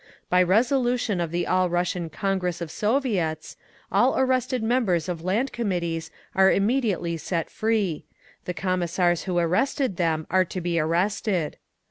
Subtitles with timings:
[0.31, 3.55] "By resolution of the All Russian Congress of Soviets,
[3.91, 8.05] all arrested members of Land Committees are immediately set free.
[8.45, 11.57] The Commissars who arrested them are to be arrested.